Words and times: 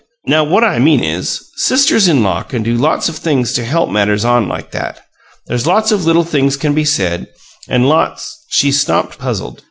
Now, 0.25 0.43
what 0.43 0.63
I 0.63 0.79
mean 0.79 1.03
is, 1.03 1.51
sisters 1.57 2.07
in 2.07 2.23
law 2.23 2.41
can 2.41 2.63
do 2.63 2.73
lots 2.73 3.07
of 3.07 3.17
things 3.17 3.53
to 3.53 3.63
help 3.63 3.91
matters 3.91 4.25
on 4.25 4.47
like 4.47 4.71
that. 4.71 4.99
There's 5.45 5.67
lots 5.67 5.91
of 5.91 6.05
little 6.05 6.23
things 6.23 6.57
can 6.57 6.73
be 6.73 6.85
said, 6.85 7.27
and 7.69 7.87
lots" 7.87 8.43
She 8.49 8.71
stopped, 8.71 9.19
puzzled. 9.19 9.59